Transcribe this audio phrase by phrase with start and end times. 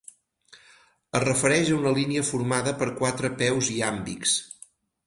[1.19, 4.39] Es refereix a una línia formada per quatre peus iàmbics.